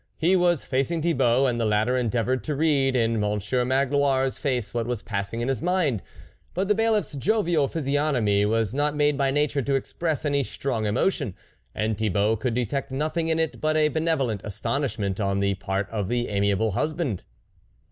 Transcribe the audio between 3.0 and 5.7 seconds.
Monsieur Magloire's face what was passing in his